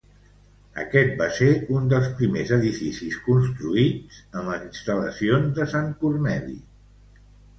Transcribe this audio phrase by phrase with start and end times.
[0.83, 1.49] Aquest va ser
[1.79, 6.57] un dels primers edificis construïts en les instal·lacions de Sant Corneli.